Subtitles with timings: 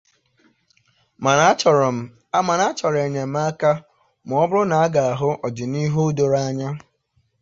[2.45, 3.71] Mana achọrọ enyemaka
[4.27, 6.69] maọbụrụ n'aga ahụ ọdịnihu doro anya.